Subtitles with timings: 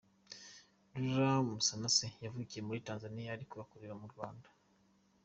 [1.03, 4.47] Laura Musanase yavukiye muri Tanzania ariko akurira mu Rwanda.